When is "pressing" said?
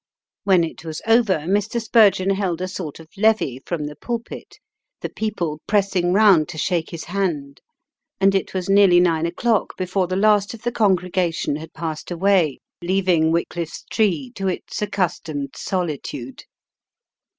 5.67-6.11